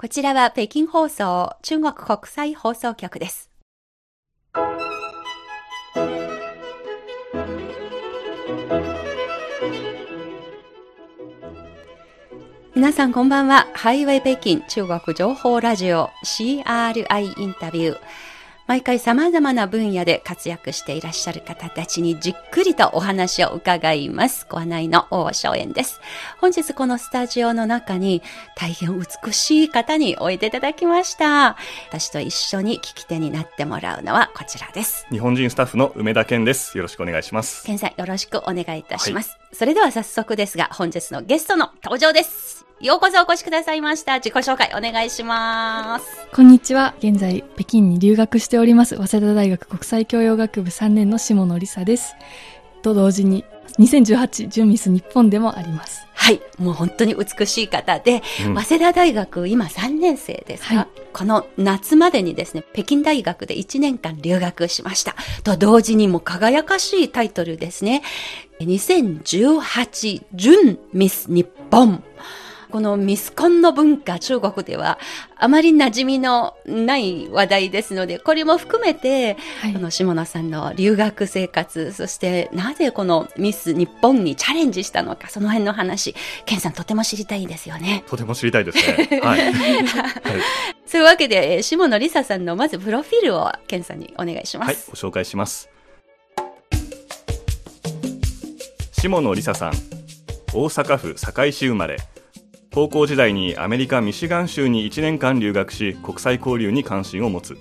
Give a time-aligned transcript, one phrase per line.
[0.00, 3.50] こちらは北京放送中国国際放送局です。
[12.74, 13.66] 皆さんこんばんは。
[13.74, 17.98] ハイウェイ北京中国情報ラジオ CRI インタビュー。
[18.70, 24.46] 毎回様々な分野で活躍していらっしゃる方たちにじっくりとお話を伺います。
[24.48, 26.00] ご案内の大正円です。
[26.40, 28.22] 本日このスタジオの中に
[28.54, 31.56] 大変美しい方においでいただきました。
[31.88, 35.04] 私と一緒に聞き手になってもらうのはこちらです。
[35.10, 36.78] 日本人スタッフの梅田健です。
[36.78, 37.66] よろしくお願いします。
[37.66, 39.36] 健さんよろしくお願いいたします。
[39.52, 42.64] それでは早速ですが本日のゲストの登場です。
[42.80, 44.14] ようこそお越しくださいました。
[44.20, 46.06] 自己紹介お願いします。
[46.32, 46.94] こんにちは。
[46.98, 52.14] 現在、北京に留学しております、早稲田大学国際教養学部3年の下野梨沙です。
[52.82, 53.44] と同時に、
[53.78, 56.06] 2018準ミス日本でもあります。
[56.14, 56.40] はい。
[56.58, 65.16] もう本当に美しい方で、うん早稲田大学今3年生ですが、はいこの夏までにですね、北京大学で1年間留学しました。
[65.42, 68.02] と同時にもう輝かしいタイトルですね。
[68.60, 72.02] 2018準ミス日本。
[72.70, 74.98] このミスコンの文化、中国では
[75.36, 86.14] あまり馴染みのない話題ですので、これも含めて、はいこの下野さんの留学生活、そしてなぜこのミス日本にチャレンジしたのか、その辺の話、
[86.46, 88.04] ケンさんとても知りたいんですよね。
[88.06, 89.20] とても知りたいですね。
[89.22, 89.40] はい。
[89.40, 89.54] はい、
[90.86, 94.90] そういうわけで、えー下野梨沙さんのまずプロフィールをケンさんにお願いしまはい、す。
[94.90, 95.69] ご紹介します。
[99.02, 99.72] 下野梨沙さん、
[100.52, 101.96] 大阪府堺市生まれ。
[102.70, 107.56] 高校時代にアメリカ・ミシガン州に1年間留学し、国際交流に関心を持つ。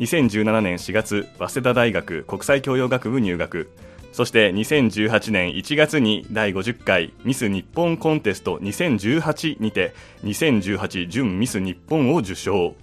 [0.00, 3.70] 2017年4月、早稲田大学国際教養学部入学。
[4.10, 12.74] そして2018年1月に第50回ミス日本コンテスト2018にて2018準ミス日本を受賞。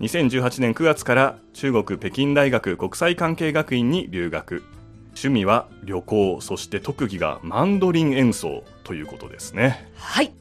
[0.00, 4.62] 2018年9月から中国北京大学国際関係学院に留学
[5.10, 10.32] 趣味は旅行そして特技がマンドリン演奏ということですねはい。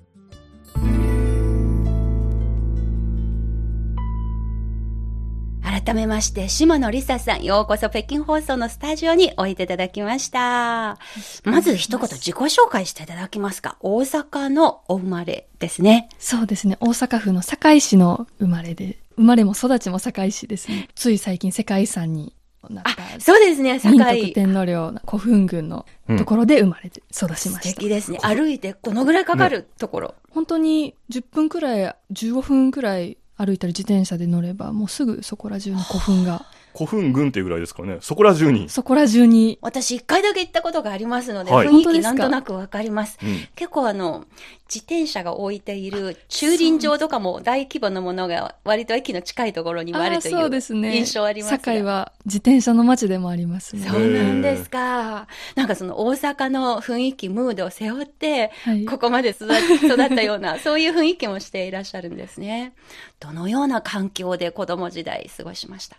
[5.61, 10.99] 改めまして、下野梨沙さん、ようこそ北京放送のスタジオにおいでいただきました。
[11.45, 13.77] まず一言自己紹介していただけますか？
[13.79, 16.09] 大阪のお生まれですね。
[16.19, 16.77] そうですね。
[16.79, 20.89] 大阪府の堺市の生まれで、生まれも育ちも堺市ですね。
[20.95, 22.35] つい最近世界遺産に
[22.69, 24.33] なったあ、そうですね、民堺徳。
[24.33, 25.85] 天皇陵の古墳群の
[26.17, 27.61] ところで生まれて育ちま素した。
[27.61, 28.19] 敵ですね。
[28.21, 36.45] 歩いてどのぐらいかかるところ、本当に10分くらい、15分くらい歩いたり自転車で乗れば、もうすぐそこら中の古墳が、
[36.85, 43.17] 古墳群っていうぐらいですかねそこら中に、そこら中に、私一回だけ行ったことがありますので、はい雰囲気なんとなくわかります。
[43.21, 44.25] うん結構あの、
[44.73, 50.95] 自転車が置いている駐輪場とかも大規模なものが割と駅の近いところにもあるというですうね。
[50.95, 51.57] 印象ありますが。
[51.57, 53.87] 堺は自転車の街でもありますね。
[53.87, 55.27] そうなんですか。
[55.55, 58.85] なんかその大阪の雰囲気、ムードを背負って、はい。
[58.85, 62.73] ここまで育育ったような、 そういう雰囲気もしていらっしゃるんですね。
[63.19, 65.97] どのような環境で子供時代過ごしました？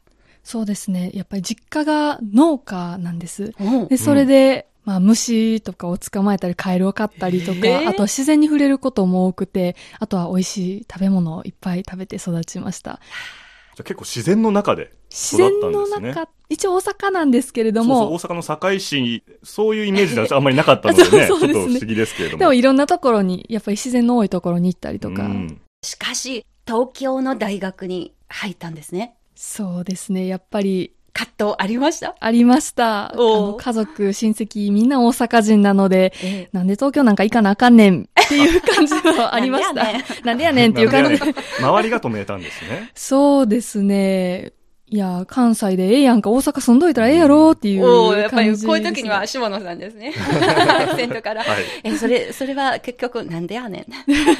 [0.50, 1.12] そうですね。
[1.14, 3.54] やっぱり実家が農家なんです。
[3.60, 12.98] うんで、それで、まあ、虫とかを捕まえたり、カエルを飼ったりとか、へーあとは自然に触れることも多くて、あとは美味しい食べ物をいっぱい食べて育ちました。
[13.76, 29.14] じゃあ結構自然の中で自然育ったんのですね中、一応大阪なんですけれどそうそうも、大阪の堺市そういうイメージがあんまりなかったのでね そうそうですねちょっと不思議ですけれどもでもいろんなところに、やっぱり自然の多いところに行ったりとか、うんしかし、東京の大学に入ったんですね。
[29.34, 30.26] そうですね。
[30.26, 32.14] やっぱり、葛藤ありました？
[32.20, 33.12] ありました。
[33.58, 39.74] 家族、親戚、みんな大阪人なので、えなんで東京なんか行かなあかんねんっていう感じはありました。
[39.74, 41.20] なんでやねなんでやねんっていう感じ
[41.60, 44.52] 周りが止めたんですねそうですね。
[44.92, 50.12] いや、関西でええやんか、大阪住んどいたらええやろっていう感じやっぱりこういう時には下野さんですね。
[50.96, 51.42] 先頭から。
[51.44, 53.86] はいえ、それ、それは結局なんでやねん。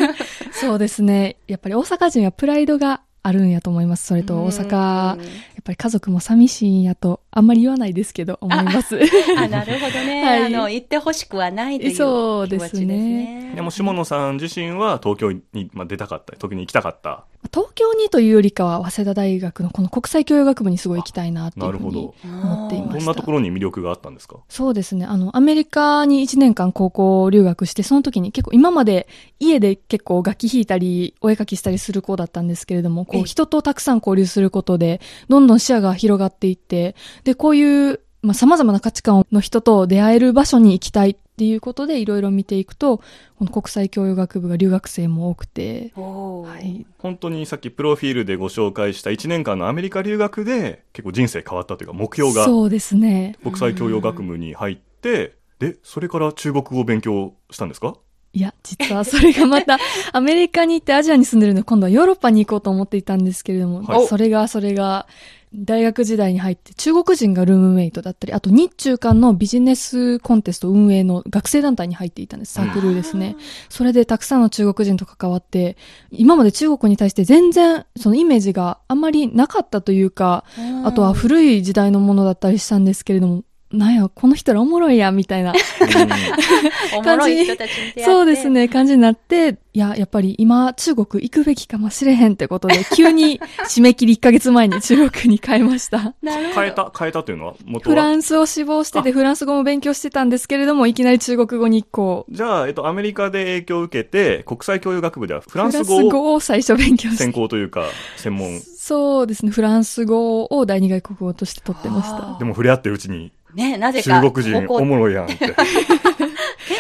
[0.53, 1.37] そうですね。
[1.47, 4.06] やっぱり大阪人はプライドがあるんやと思います。
[4.06, 5.17] それと大阪、
[5.61, 8.99] っぱり家族も寂しいんやと、あんまり言わないですけど、思います。
[9.39, 10.25] あ、なるほどね。
[10.25, 13.53] はいあの、言ってほしくはないという気そうで持ちですすねね。
[13.57, 17.25] でも下野さん自身は東京に、まあ、出たかった時に行きたかった
[17.55, 22.99] 東京にというよりかは、早稲田大学のこの国際教養学部にすごい行きたいなっていうふうになるほど思っていました。
[22.99, 24.37] どんなところに魅力があったんですか？
[24.49, 25.07] そうですね。
[25.07, 29.09] あの、アメリカに1年間高校留学して、その時に結構今まで
[29.41, 36.94] 家で結構楽器弾いたり、お絵描きしたりする子だったんですけれども、こええう人とたくさん交流することで、どんどん視野が広がっていって、
[37.25, 43.05] で、こういうまあ、様々な価値観の人と出会える場所に行きたいっていうことでいろいろ見ていくと、こ
[43.41, 46.85] の国際教養学部が留学生も多くて、はい。
[46.99, 53.38] 本当にさっきプロフィールでご紹介した1年間のアメリカ留学で結構人生変わったというか目標がそうですね。
[53.43, 57.94] 国際教養学部に入って、で、それから中国語を勉強したんですか？
[58.32, 59.79] いや、実はそれがまた、
[60.12, 65.06] アメリカに行ってアジアに住んでるので、今度はヨーロッパに行こうと思っていたんですけれども、はいそれが、それが、
[65.52, 72.52] 大学時代に入って中国人がルームメイトだったり、あと日中間のビジネスコンテスト運営の学生団体に入っていたんです。
[72.52, 73.37] サークルですね。
[73.69, 75.76] それでたくさんの中国人と関わって、
[76.12, 80.44] 今まで中国に対して全然そのイメージがあんまりなかったというか、
[80.85, 85.52] あとは古い時代のものだったりしたんですけれども、なんや、この人らおもろいや、みたいな。
[86.96, 88.02] おもろい人たちに。
[88.02, 96.14] そうですね、感じになって、いや、やっぱり今、中国行くべきかもしれへんってことで、 急に締め切り1ヶ月前に中国に変えました。
[96.25, 97.94] 変えた変えたというのは元は？
[97.94, 107.32] フランスを志望してて、フランス語も勉強してたんですけれども、いきなり中国語にこう、じゃあ、えっと、アメリカで影響を受けて、国際教養学部ではフランフランスス語を語を最初勉強し専て。
[107.34, 107.84] 攻というか、
[108.16, 108.58] 専門。
[108.58, 112.38] そうですね、フランス語を第二外国語として取ってましあたー。
[112.40, 114.20] でも触れ合ってるうちに、ね、なぜか。
[114.20, 115.37] 中国人おもろいやんって。
[115.37, 115.55] ケン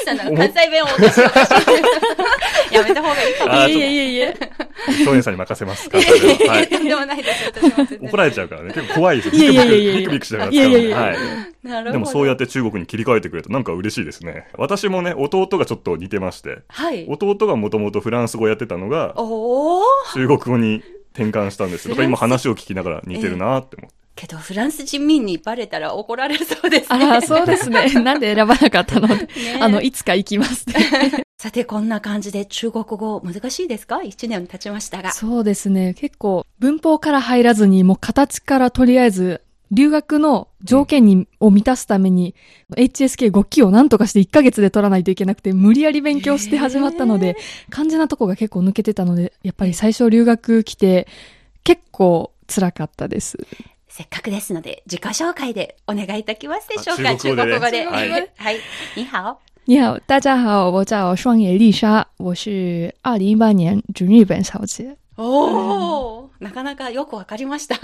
[0.04, 1.48] さんなんか関西弁を落としようとし
[2.68, 3.54] てやめた方がいいかも。
[3.68, 4.36] いえいえいえいえ。
[5.04, 6.04] 少年さんに任せますから。
[6.52, 6.68] はい。
[6.68, 8.72] とんでもないです、怒られちゃうからね。
[8.72, 11.16] 結構怖いですいやいやいやいやビクビクしながらいやいやいやはい。
[11.62, 11.92] なるほど。
[11.92, 14.48] でもそうやって中国に切り替えてくれるとなんか嬉しいですね。
[14.56, 17.06] 私もね、弟がちょっと似てまして、はい。
[17.08, 19.84] 弟がもともとフランス語やってたのが、おー。
[20.14, 20.82] 中国語に
[21.14, 21.90] 転換したんですよ。
[21.90, 23.99] だから今話を聞きながら似てるなって思って。
[24.20, 27.06] けど、フランス人民にバレたら怒られそうですあね。
[27.06, 27.88] ら、そうですね。
[28.02, 29.08] なんで選ばなかったの？
[29.08, 29.26] ね
[29.60, 31.24] あの、いつか行きますね。
[31.40, 34.02] さて、こんな感じで中国語難しいですか？
[34.02, 35.12] 一年経ちましたが。
[35.12, 35.94] そうですね。
[35.94, 39.40] 結構、文法から入らずに、もう形からとりあえず、
[39.72, 42.34] 留学の条件に、を満たすために、
[42.76, 47.36] HSK5 期を何とかして1ヶ月で取らないといけなくて、無理やり勉強して始まったので、
[47.72, 51.06] 肝心なとこが結構抜けてたので、やっぱり最初留学来て、
[51.64, 53.38] 結構辛かったです。
[53.92, 57.10] せっかくですので、自己紹介でお願いいたきますでしょうか？
[57.10, 57.86] あ中国語で。
[57.86, 58.60] はいはい。
[58.96, 59.36] 你好。
[59.66, 64.96] 你好，大家好，我叫双野丽莎，我是二零一八年准日本小姐。
[65.16, 66.28] おー。
[66.38, 67.80] なかなかよくわかりました。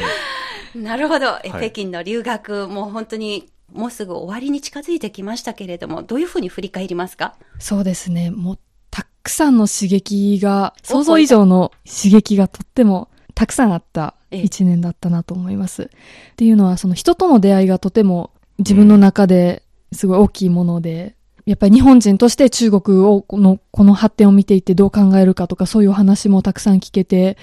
[0.74, 1.38] なるほど。
[1.44, 7.34] え、はい北京の留学、もう本当に、もうすぐ終わりに近づいてきましたけれども、どういうふうに振り返りますか？
[7.58, 8.30] そうですね。
[8.30, 8.58] もう、
[8.90, 15.84] たくさんの刺激が、想像以上の刺激がとってもたくさんあったええ一年だったなと思います。
[15.84, 15.88] っ
[16.36, 19.62] ていうのは、その人との出会いがとても自分の中で
[19.92, 21.16] すごい大きいもので、
[21.46, 27.36] やっぱり日本人として中国を、この、この発展を見ていてどう考えるかとかそういうお話もたくさん聞けて、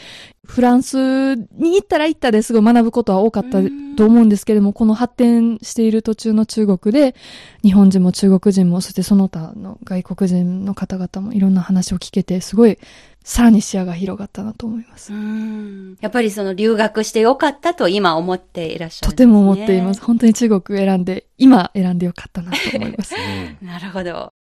[0.46, 3.60] フランスに行ったら行ったですごい学ぶことは多かった
[3.96, 7.16] と思うんですけれども、この発展している途中の中国で、
[7.64, 12.78] 日本人も中国人も、そしてその他の外国人の方々もいろんな話を聞けて、すごい、
[13.24, 15.14] さらに視野が広がったなと思います。
[15.14, 15.98] うん。
[16.02, 19.12] やっぱりその留学してよかったと今思っていらっしゃるね。
[19.12, 20.02] とても思っています。。
[20.02, 23.16] 本当に中国を選んで、今選んでよかったなと思います。
[23.16, 23.18] う
[23.64, 24.34] んなるほど。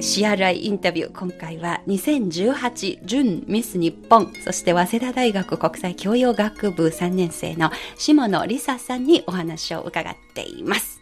[0.00, 11.00] CRI インタビュー、今回は2018準ミス日本、そして早稲田大学国際教養学部3年生の下野梨沙さんにお話を伺っています。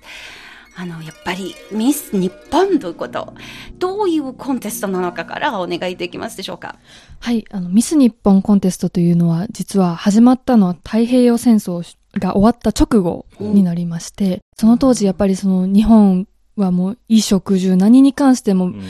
[0.76, 3.35] あの、やっぱりミス日本ということ、
[3.79, 6.76] どういうコンテストなのかからお願いできますでしょうか？
[7.21, 11.83] はい、あの、ミス日本コンテストというのは、実は始まったのは太平洋戦争
[12.19, 18.82] が終わった直後になりまして、その当時やっぱりその日本はもう衣食住何に関してもうん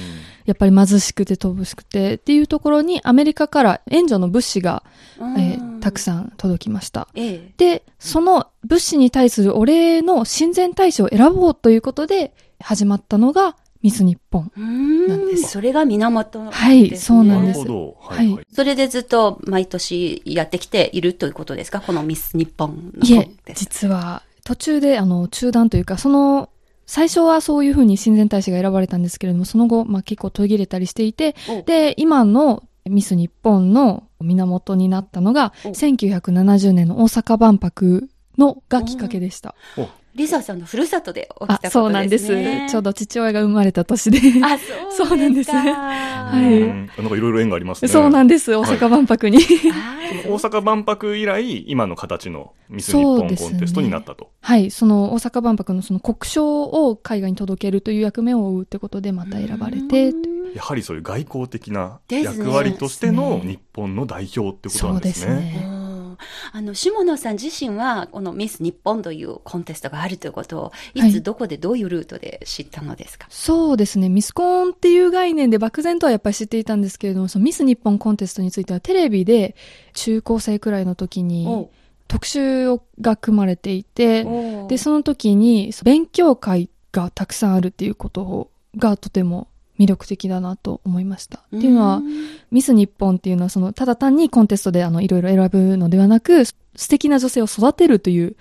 [0.44, 4.83] やっぱり貧しくて乏しくてっていうところにアメリカから援助の物資が、
[5.38, 6.00] えーたくん。
[6.00, 7.09] さん届きました。
[7.14, 7.52] ええ。
[7.56, 14.50] で、その物資に対するお礼の親善大使を選ぼうということで始まったのがミス日本。
[14.54, 16.50] うーんなんですそれが源です、ね。
[16.52, 17.97] はいそうなですなんるほど。
[18.00, 18.47] はいははい。
[18.52, 21.80] それでずっと毎年やってきているということですか？
[21.80, 26.50] このミス日本のいえコンテ、スト実は途中であの中断というか、その
[26.87, 39.55] 最初はそういうふうに親善大使が選ばれたんですけれども、その後、まあ結構途切れたりしていて、おで、今のミス日本の源になったのが、お1970年の大阪万博のがきっかけでした。
[40.14, 41.68] リサさんのふるさとで起きたことですね。
[41.68, 42.26] あ、そうなんです。
[42.71, 44.18] ちょうど父親が生まれた年で。
[44.44, 44.59] あ、
[44.90, 47.88] そうそうなんですかはいうんなんかいろいろ縁がありますね。
[47.88, 49.38] そうなんです、大阪万博に。
[49.38, 54.30] 大阪万博以来、今の形のミス日本コンテストになったと。
[54.40, 65.33] はい、その大阪万博のその国章を海外に届けるという役目を負うってことでまた選ばれて、うんやはりそういう外交的な役割としての日本の代表ってことなんですね。
[65.33, 65.84] そうですねう
[66.14, 66.18] ん
[66.52, 71.23] あの、下野さん自身は、このミス日本というコンテストがあるということを、いつはい。
[71.23, 74.09] どこでどういうルートで知ったのですか、そうですね。
[74.09, 79.54] ミスコンっていう概念で漠然とはやっぱり知っていたんですけれども、そのミス日本コンテストについてはテレビで
[79.92, 81.68] 中高生くらいの時に
[82.09, 84.66] 特集をが組まれていて、お。
[84.68, 91.40] で、その時に勉強会がたくさんあるっていうことがとても魅力的だなと思いました。
[91.57, 92.02] っていうのは、
[92.50, 96.54] ミス日本っていうのはその、ただ単にコンテストであの、いろいろ選ぶのではなく、素
[96.88, 98.37] 敵な女性を育てるという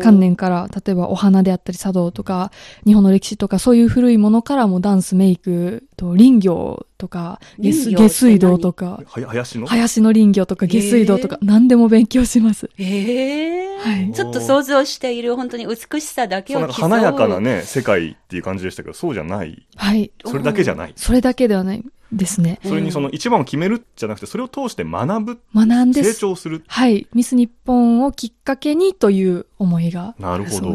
[0.00, 2.52] 観念から、例えばお花であったり茶道とか、
[2.86, 7.72] 日本の歴史とか、そういう古いものからもダンス、メイクと林業とか、下
[8.08, 9.66] 水道とか、はや林の？
[9.66, 12.68] 林の林業とか下水道とか、何でも勉強します。
[12.76, 19.66] ええはいちょっと想像している本当に美しさだけを競うなんか華やかなね、世界っていう感じでしたけど、そうじゃない。
[19.76, 20.10] はい。
[20.26, 20.92] それだけじゃない。
[20.96, 22.58] それだけではないですね。
[22.64, 26.64] それにその一番を決めるじゃなくて、それを通して学ぶ、学んで成長する。
[26.66, 27.06] はい。
[27.14, 30.16] ミス日本をきっかけにという思いが。
[30.18, 30.74] なるほど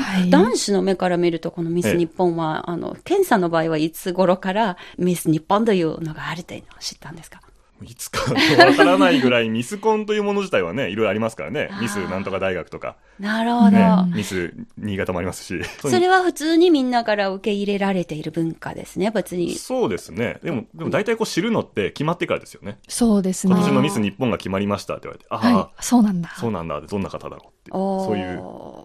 [0.00, 7.40] はい男子の目から見ると、このミス日本は、あの、ケンさんの場合はいつ頃からミス日本というのがあるというのを知ったんですか？
[7.82, 13.70] いつかわからないぐらいミスコンというもの自体はね、いろいろありますからねミスなんとか大学とか、なるほど。
[13.70, 15.62] ねう、ミス新潟もありますし。
[15.82, 19.56] それは普通にみんなから受け入れられている文化ですね、別に。
[19.56, 20.38] そうですね。
[20.42, 22.78] でも、でも大体こう知るのって決まってからですよね。
[22.88, 23.52] そうですね。
[23.54, 25.82] 今年のミス日本が決まりましたって言われて、ああ、はい。
[25.84, 26.32] そうなんだ。
[26.34, 27.76] そうなんだ、どんな方だろうっていう。
[27.76, 28.76] おーそういう。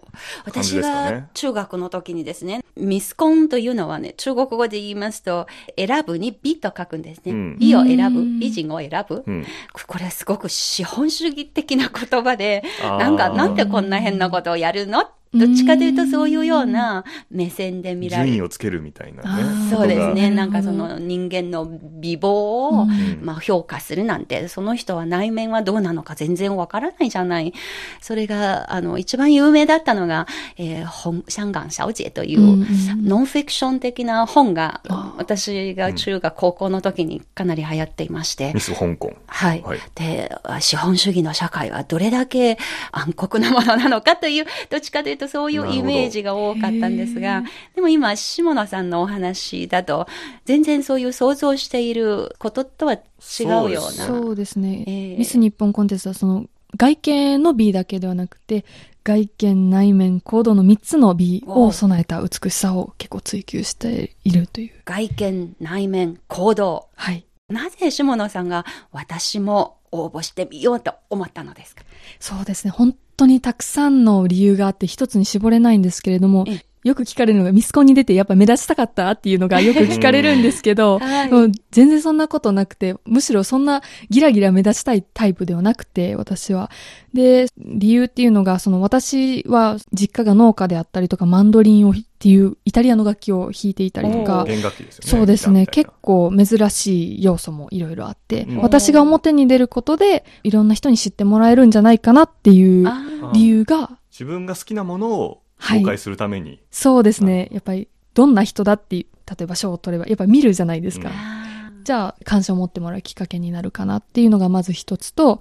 [0.52, 5.46] 感じ私ですかねが中学の時にですね、ミスコンというのはね、中国語で言いますと、
[5.76, 7.32] 選ぶに美と書くんですね。
[7.32, 9.24] うん美を選ぶ、うん美人を選ぶ。
[9.26, 9.46] うん。
[9.86, 18.30] これはすごく資本主義的な言葉で、なんか、なんでこんな変なことをやるのどっちかというとそういうような目線で見られる。
[18.30, 20.30] 順位をつけるみたいなねそうですね。
[20.30, 27.52] なんかその人間の美貌を、うんまあ評価するなんて、その人は内面はどうなのか全然わからないじゃない。
[28.00, 32.66] それが、あの、一番有名だったのが、えー、本、香港小姐という、うんうん
[33.02, 39.14] ノンフィクション的な本があ、私が中学、高校の時にかなり流行っていましてミ、ス香港。
[39.26, 39.62] はい。
[39.62, 42.58] はいで、資本主義の社会はどれだけ
[42.92, 47.42] 暗黒なものなのかという、どっちかというとそういうイメージが多かったんですが
[47.74, 50.06] でも今、下野さんのお話だと、
[50.44, 52.98] 全然そういう想像していることとは違
[53.44, 53.80] うような。
[53.80, 54.84] そうですね。
[54.86, 58.64] えーミス日本コンテストはその外見の美だけではなくて、
[59.04, 64.70] 外見、内面、行動の3つの美を備えた美しさを結構追求しているという。
[64.84, 66.88] 外見、内面、行動。
[66.94, 67.26] はい。
[67.48, 71.82] なぜ下野さんが私も応募してみようと思ったのですか？
[72.18, 72.70] そうですね。
[72.70, 76.44] 本当にたくさんの理由があって一つに絞れないんですけれども、
[76.84, 86.70] よく聞かれるのがミスコンに出てやっぱ目立ちたかったっていうのがよく聞かれるんですけど、はいもう全然そんなことなくて、むしろそんなギラギラ目立ちたいタイプではなくて、私は。
[87.14, 95.10] で、理由っていうのが、その私は実家が農家であったりとか、マンドリンをっていうイタリアの楽器を弾いていたりとか、弦楽器ですよね。
[95.10, 95.66] そうですね。
[95.66, 102.88] 結構珍しい要素もいろいろあって、うん私が表に出ることで、いろんな人に知ってもらえるんじゃないかなっていう
[103.32, 106.60] 理由が、自分が好きなものを紹介するために。
[106.70, 107.48] そうですね。
[107.52, 109.06] やっぱり、どんな人だって例
[109.42, 111.08] えば賞を取れば、やっぱり見るじゃないですか。
[111.08, 111.42] うんあ
[111.84, 115.40] じゃあ、感謝を持ってもらうきっかけになるかなっていうのがまず一つと、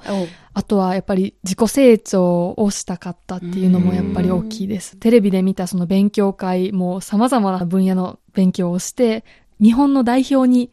[0.54, 4.98] あとはやっぱり自己成長をしたかったっていうのもやっぱり大きいです。
[4.98, 9.24] テレビで見たその勉強会も様々な分野の勉強をして、
[9.62, 10.72] 日本の代表に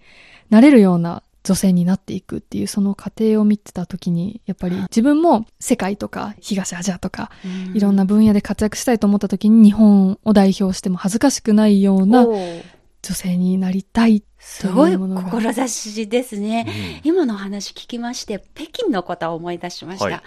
[0.48, 7.30] なれるような女性になっていくっていうその過程を見てた時に、やっぱり自分も世界とか東アジアとか
[7.72, 17.00] いろんな分野で活躍したいと思った時に日本を代表しても恥ずかしくないような女性になりたいすごいというものが志ですね。
[17.02, 20.04] 今の話聞きまして、北京のことを思い出しました。
[20.04, 20.20] はい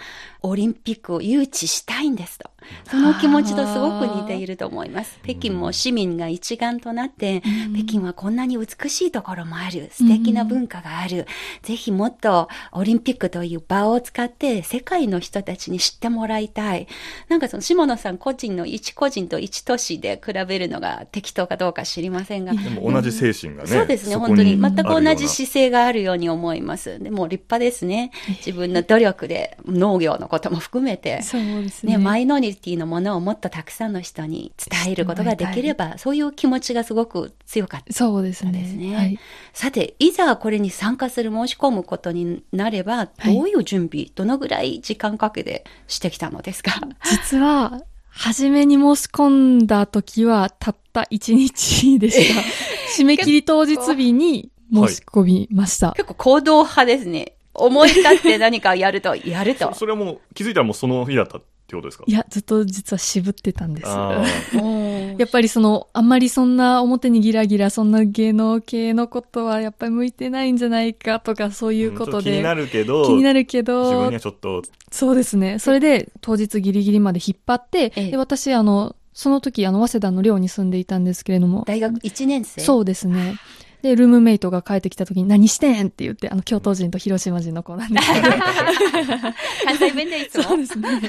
[0.44, 2.50] オリンピックを誘致したいんですと。
[2.90, 5.18] その気持ちとすごく似ていると思います。
[5.22, 7.42] 北京も市民が一丸となって、
[7.74, 9.90] 北京はこんなに美しいところもある。
[9.92, 11.26] 素敵な文化がある。
[11.62, 16.88] ぜひもっとオリンピックという場を使って世界の人たちに知ってもらいたい。
[17.28, 23.68] なんかその下野さん個人の一個人と一都市で比べるのが適当かどうか知りませんが、でも同じ精神がね。
[23.68, 24.60] そうですね、こ本当に。
[24.60, 26.98] 全く同じ姿勢があるように思います。
[26.98, 28.10] でも立派ですね。
[28.44, 31.22] 自分の努力で農業のことも含めて。
[31.22, 31.92] そうですね。
[31.92, 37.92] ね、マイノリティのものをもっとたくさんの人に伝えることができれば、そういう気持ちがすごく強かった。
[37.92, 38.52] そうですね。
[38.52, 39.18] ですねはい。
[39.52, 46.80] さて、いざこれに参加する、申し込むことになれば、はいどういう準備、どのぐらい時間かけてしてきたのですか？
[47.04, 52.40] 実は、初めに申し込んだ時は、たった1日でした。
[52.96, 55.92] 締め切り当日日に申し込みました。
[55.92, 57.34] 結構行動派ですね。
[57.54, 59.80] 思い立って何かをやると、やるとそ。
[59.80, 62.04] それはもう気づいたらもうその日だったってことですか？
[62.06, 63.88] いや、ずっと実は渋ってたんです。
[65.18, 72.30] やっぱりその、あんまりそんな表にギラギラ、そんな芸能系のことはやっぱり向いてないんじゃないかとか、そういうことで。
[72.32, 75.58] 気になるけど、気になるけ自分どには、ちょっと、そうですね。
[75.58, 82.60] それで、当日ギリギリまで引っ張って、ええで、私、あの、その時、あの、早稲田の寮に住んでいたんですけれども、大学1年生？
[82.62, 83.34] そうですね。
[83.82, 88.28] で、ルームメイトが帰ってきた時に、何してんって言って、あの、京都人と広島人の子なんですけど、
[89.66, 90.44] 関西弁でいつも？
[90.44, 91.00] そうですね。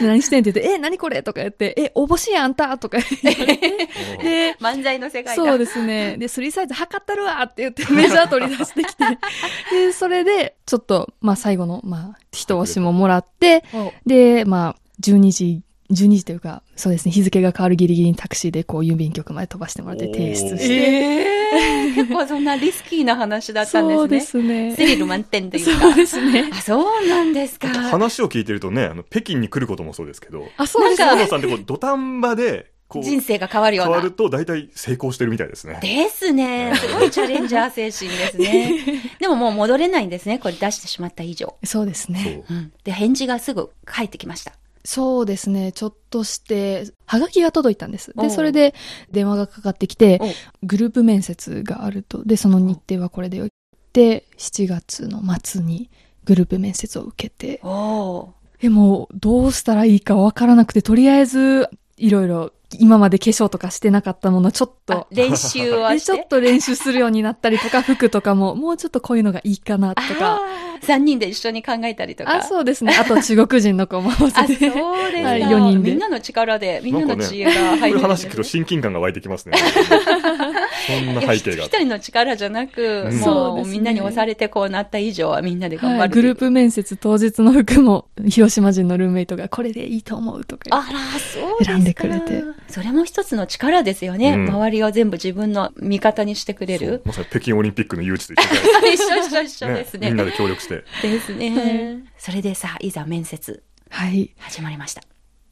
[0.00, 3.46] で何してんって言って、え、何これとか言って、え、応募しやあんたとか言って、
[4.22, 5.42] で、漫才の世界だ。
[5.44, 6.16] そうですね。
[6.18, 9.04] で、スリーサイズ測ったるわって言って メジャー取り出してきて。
[9.70, 20.74] で、それで、ちょっと、まあ最後の、まあ、一押しももらって、おで、まあ、12時、12時というか、そうですね、日付が変わるギリギリにタクシーでこう郵便局まで飛ばしてもらって提出して。
[20.74, 21.38] ええ
[21.94, 23.96] 結構そんなリスキーな話だったんですね。
[23.96, 24.76] そうですね。
[24.76, 25.80] スリル満点というか。
[25.80, 26.50] そうですね。
[26.52, 27.68] あ、そうなんですか。
[27.68, 33.92] 話を聞いてるとね、あの、北京に来ることもそうですけど、あ、そうですなんか河野さんってこう、土壇場で、こう、人生が変わるような。
[33.92, 35.78] 変わると大体成功してるみたいですね。
[35.82, 36.72] ですね。
[36.74, 39.02] すごいチャレンジャー精神ですね。
[39.20, 40.38] でももう戻れないんですね。
[40.38, 41.56] これ出してしまった以上。
[41.64, 42.44] そうですそね。
[42.48, 42.54] う。
[42.54, 42.72] うん。
[42.84, 44.52] で、返事がすぐ返ってきました。
[44.88, 45.70] そうですね。
[45.72, 48.14] ちょっとして、はがきが届いたんです。
[48.16, 48.74] で、それで
[49.10, 50.18] 電話がかかってきて
[50.62, 52.24] グループ面接があると。
[52.24, 53.48] で、その日程はこれでよ。
[53.92, 55.90] で、7月の末に
[56.24, 61.68] グループ面接を受けて、おおえ、もう、どうしたらいいかわからなくて、とりあえず、
[61.98, 66.12] いろいろ、今まで化粧とかしてなかったもの、ちょっと、練習はで、して？
[66.12, 70.34] ちょっと練習するようになったりとか、服とかも、 もうちょっとこういうのがいいかなとか。
[70.36, 72.36] あー三人で一緒に考えたりとか。
[72.36, 72.96] あ、そうですね。
[72.96, 74.70] あと中国人の子も合わあ、せて。
[74.70, 75.28] そうですか。
[75.28, 78.00] はい四人でみんなの力で、みんなの知恵が入るんです、ね。
[78.00, 79.58] 話聞くと親近感が湧いてきますね。
[79.58, 81.64] そんな背景が。
[81.64, 86.22] 一人の力じゃなく、うんそうもうですねみんなに押されてこうなった以上はみんなで頑張はい、るという。
[86.22, 90.64] グループ面接当日の服も、広島人のルームメイトがこれでいいと思うとか。
[90.70, 91.72] あら、そうですか。
[91.72, 92.44] 選んでくれて。
[92.68, 94.34] それも一つの力ですよね。
[94.34, 97.02] うん周りを全部自分の味方にしてくれる。
[97.04, 100.08] まさに北京オリンピックの誘致と一緒で一緒一緒一緒ですね。
[100.08, 100.84] みんなで協力して。
[101.02, 102.04] ですね。
[102.18, 104.34] それでさ、いざ面接はい。
[104.38, 105.02] 始まりました。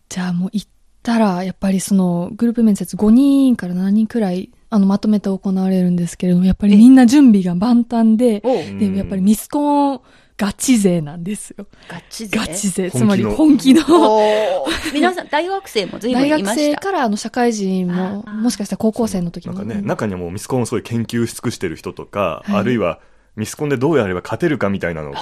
[0.09, 0.69] じゃあもう行っ
[1.03, 10.01] たら、やっぱりその、グループ面接5人から7人くらい、あの、まとめて行われるんですけれども、やっぱりみんな準備が万端で、おで、やっぱりミスコン
[10.39, 11.67] ガチ勢なんですよ。
[11.89, 12.37] ガチ勢？
[12.39, 12.91] ガチ勢。
[12.91, 13.83] つまり本気の。
[14.93, 16.73] 皆さん、大学生も随分大いました？
[16.73, 19.55] 学生からあの社会人も、もしかしたら高校生の時も。
[19.55, 23.01] なんかね、中にはもうミスコンをそういう研究し尽くしてる人とか、はいあるいは
[23.37, 25.15] ミスコンでどうやれば勝てるかみたいなのを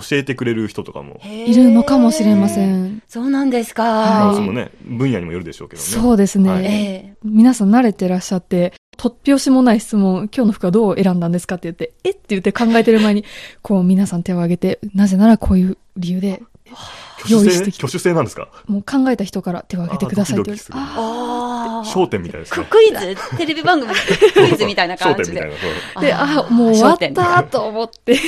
[0.00, 3.02] 教えてくれる人とかも、いいるのかもしれません。
[3.08, 3.82] そうなんですか。
[3.82, 5.86] はいそのね、分野にもよるでしょうけどね。
[5.88, 6.50] そうですね。
[6.50, 13.24] はいええ皆さん慣れてらっしゃって、突拍子もない質問、今日の服はどう選んだんですかって言って、えって言って考えてる前に、
[13.62, 16.42] こう皆さん手を挙げて、なぜならこういう理由で、
[17.18, 17.80] 挙手制用意してきて。
[17.84, 18.12] 挙手制？
[18.14, 18.48] なんですか？
[18.66, 21.88] もう考えた人から手を挙げてくださいって言われて、あああ。
[21.88, 22.64] 焦点みたいですね。
[22.64, 25.40] ククイズテレビ番組クイズみたいな感じで。
[26.00, 28.18] で、あ、もう終わったと思って、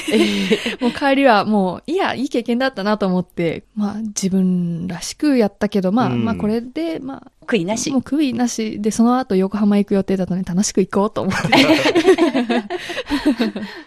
[0.80, 6.24] もう帰りはもう、いや、いい経験だったなと思って、まあ自分らしくやったけど、まあ、うん。
[6.24, 8.00] まあこれで、まあ、悔いなしもう。
[8.02, 11.48] 悔いなしで、その後横浜行く予定だったので楽しく行こうと思って。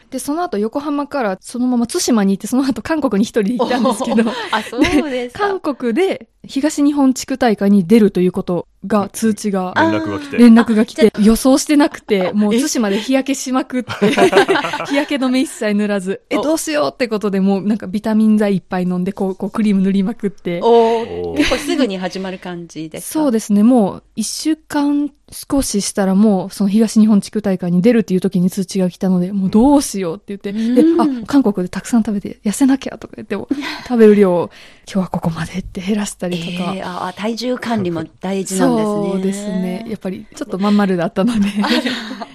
[0.09, 5.47] で、その後横浜からそのまま対馬に行って、その後韓国に一人で行ったんですけど、 あ、そうですか。
[5.47, 10.37] 韓国で東日本地区大会に出るということが、通知が、連絡が来て。
[10.37, 13.89] 連絡が来て、予想してなくて、もう対馬で日焼けしまくって、
[14.89, 16.41] 日焼け止め一切塗らず、え、お。
[16.41, 23.19] どうしようってことでもうなんかビタミン剤いっぱい飲んで、こう、こうクリーム塗りまくって、お結構すぐに始まる感じですか？
[23.21, 33.47] そうですね、もう一週間少ししたらもうその東日本地区大会に出るっていう時に通知が来たので、もうどうしようって言って、でう、んあ、韓国でたくさん食べて痩せなきゃとか言っても、
[33.87, 34.51] 食べる量を
[34.85, 36.73] 今日はここまでって減らしたりとか。
[36.75, 39.11] えー、あ体重管理も大事なんですね。
[39.11, 39.85] そうですね。
[39.87, 41.39] やっぱりちょっとまん丸だったので。
[41.61, 41.71] なん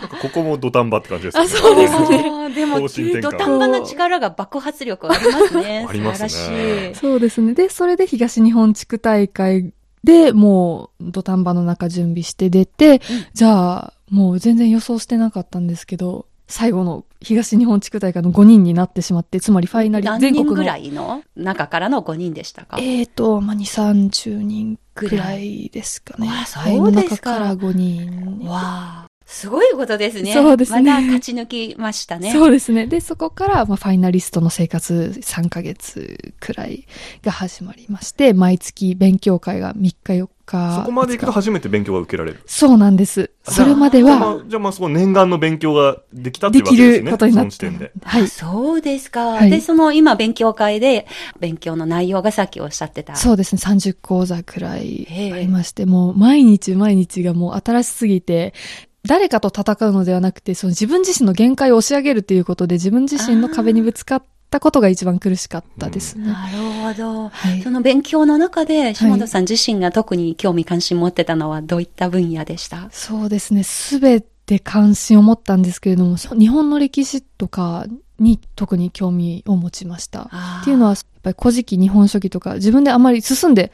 [0.09, 1.44] かここも土壇場って感じですね。
[1.44, 5.87] あそうですねでも、土壇場の力が爆発力ありますね。
[5.87, 6.94] ありますね素晴らしい。
[6.94, 7.52] そうですね。
[7.52, 9.72] で、それで東日本地区大会
[10.04, 13.00] でもう土壇場の中準備して出て、
[13.35, 20.52] じゃあもう全然予想してなかったんですけど、最後の東日本地区大会の5人になってしまって、つまりファイナル何全国の。
[20.52, 22.76] 人ぐらいの中からの5人でしたか？
[22.78, 26.28] えーと、まあ、2、30人くらいですかね。
[26.28, 28.38] わあはいそうです中から5人。
[28.46, 29.06] わあ。
[29.27, 30.33] すごいことですね。
[30.33, 32.33] そうですねまた勝ち抜きましたね。
[32.33, 32.87] そうですね。
[32.87, 36.87] で、そこから、まあ、ファイナリストの生活3ヶ月くらい
[37.23, 40.77] が始まりまして、毎月勉強会が3日4日。
[40.77, 42.41] そこまで行くと20日初めて勉強が受けられる？
[42.47, 43.33] そうなんです。
[43.47, 47.07] あそれまでじゃあまはあ、じゃあまあそこ念願の勉強ができたっていできうわけですね。
[47.07, 47.51] ることになった。
[47.51, 47.93] その時点で。
[48.05, 48.29] はい。
[48.29, 49.27] そうですか。
[49.27, 51.09] はいで、その今勉強会で
[51.41, 53.17] 勉強の内容がさっきおっしゃってた。
[53.17, 53.61] そうですね。
[53.61, 58.55] 30講座くらいありまして、もう毎日毎日がもう新しすぎて、
[59.07, 66.27] 誰かと戦うのではなくて、その自分自身の限界を押し上げるということで、自分自身の壁にぶつかったことが一番苦しかったですね。
[66.27, 67.29] なるほど。
[67.29, 72.88] はいその勉強の中で、島田さん自身が特に興味関心持ってたのはどういった分野でした？
[72.90, 73.62] そうですね。
[73.64, 77.87] すべて関心を持ったんですけれども、日本の歴史とか
[78.18, 80.31] に特に興味を持ちました。
[80.62, 83.72] っていうのは、やっぱり古事記、日本書紀とか、自分であまり進んで、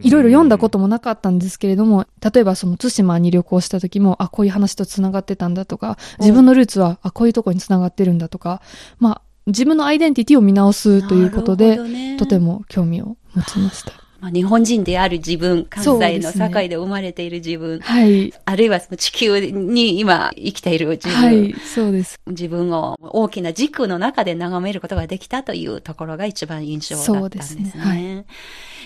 [0.00, 8.60] いろいろ読んだこともなかったんですけれども、例えばその対馬に旅行した時も、あ、こういう話と繋がってたんだとか、自分のルーツは、あ、こういうとこに繋がってるんだとか、
[8.98, 14.03] まあ、自分のアイデンティティを見直すということで、ねとても興味を持ちました。
[14.24, 18.32] まあ、日本人である自分、関西の境で生まれている自分、はい。
[18.46, 22.18] あるいはその地球に今生きている自分、はい、そうです。
[22.28, 27.70] 自分を大きな軸の中で眺めることができたというところが一番印象だったんですね。
[27.70, 28.24] そうですねい、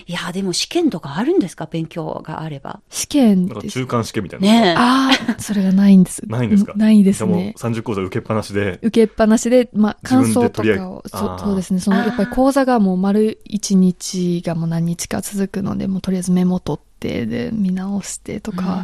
[0.07, 1.67] や、でも試験とかあるんですか？
[1.69, 2.79] 勉強があれば。
[2.89, 3.53] 試験です。
[3.55, 4.47] なんか中間試験みたいな。
[4.47, 4.75] ねえ。
[4.77, 6.21] ああ、それがないんです。
[6.27, 6.73] ないんですか？
[6.75, 7.53] ないですじゃあもうね。
[7.57, 11.79] 30講座受けっぱなしで、受けっぱなしで、まあ、感想とかを、そあーそうですね。
[11.79, 18.83] その、やっぱり講座がもう丸一日がもう何日か続くので、もうとりあえずメモ取って、で、見直してとか、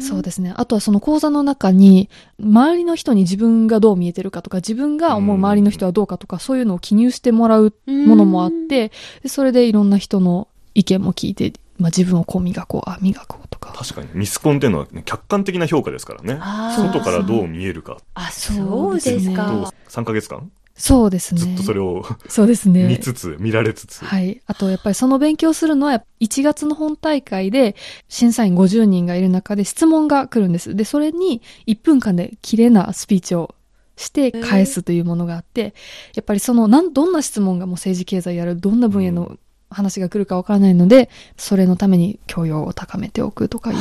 [0.00, 0.54] そうですね。
[0.56, 2.08] あとはその講座の中に、
[2.40, 8.92] 周りの人に自分がどう見えてるかとか、自分が思う周りの人はどうかとか、そういうのを記入してもらうものもあって、
[9.22, 13.72] でそれでいろんな人の意見も聞いて、まあ自分をこう磨こう、あ、磨こうとか。
[13.76, 16.40] 確かにミスコンっていうのは、ね、客観的な評価ですからね。
[16.76, 17.98] 外からどう見えるか。
[18.14, 19.46] あ、そうですか。
[19.46, 20.50] どう？3ヶ月間？
[20.78, 21.40] そうですね。
[21.40, 22.86] ずっとそれをそうですね。
[22.86, 24.04] 見つつ、見られつつ。
[24.04, 24.40] はい。
[24.46, 27.74] あと、やっぱりその勉強するのは、1月の本大会で、
[28.08, 30.76] 審査員50人がいる中で質問が来るんです。
[30.76, 33.56] で、それに1分間で綺麗なスピーチを
[33.96, 35.74] して返すというものがあって、
[36.14, 39.36] やっぱりその、なん、どんな質問がもう政治経済やる、どんな分野の
[39.70, 43.78] 話が来るかわからないので、それのために教養を高めておくとかいう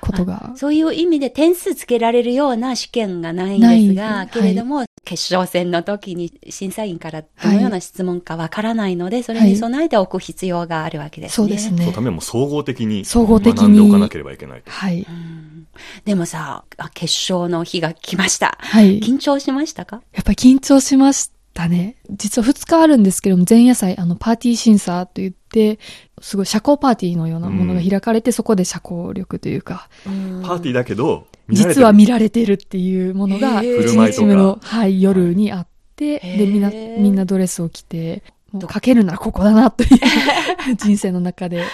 [0.00, 0.52] ことが。
[0.56, 11.34] そういう意味で点数つけられるような試験がないんですが、けれども、決勝戦の時に審査員からどのような質問かわからないので、それに備えておく必要があるわけですね。
[11.34, 14.62] そうですねそのためにも総合的に総合的に学んでおかなければいけない。
[14.66, 15.06] はい。
[15.08, 15.66] うん
[16.04, 18.58] でもさ、あ決勝の日が来ました。
[18.60, 19.00] はい。
[19.00, 20.02] 緊張しましたか？
[20.12, 21.32] やっぱり緊張しました
[21.68, 21.96] ね。
[22.10, 25.78] 実は2日あるんですけども、前夜祭、あの、パーティー審査と言って、
[26.20, 33.84] すごい社交パーティーのようなものが開かれて、そこで社交力というか、パーティーだけど、実は見られてるっていうものが、へー。
[33.84, 39.98] 1日目の、はい、夜にあって、で、みんな、みんなドレスを着て、もうかけるならここだなという
[40.76, 41.64] 人生の中で。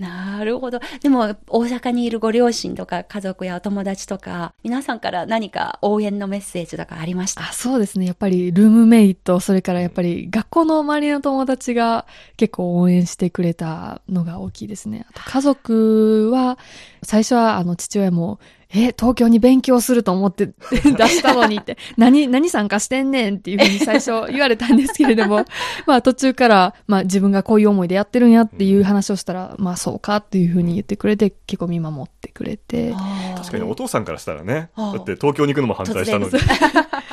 [0.00, 0.80] なるほど。
[1.02, 7.42] でも、大阪にいるご両親とか家族やお友達とか、皆さんから何か応援のメッセージとかありました？
[7.42, 8.06] あそうですね。
[8.06, 12.06] やっぱりルームメイト、それからやっぱり学校の周りの友達が
[12.38, 15.04] 結構応援してくれたのが大きいですね。
[15.10, 16.58] あと家族は、
[17.02, 18.40] 最初はあの父親も、
[18.72, 25.44] え、東京に勉強すると思って 出したのにって、何、何参加してんねんっていうふうに最初言われたんですけれども、
[25.86, 32.94] まあ途中から、まあ自分がこういう思いでやってるんやっていう話をしたら、まあそうかっていうふうに言ってくれて、結構見守ってくれて、
[33.36, 36.38] 確かにお父さんからしたらね、だって東京に行くのも反対したのに突、